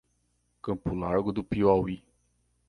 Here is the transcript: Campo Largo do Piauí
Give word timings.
Campo 0.63 0.95
Largo 0.95 1.31
do 1.31 1.43
Piauí 1.43 2.03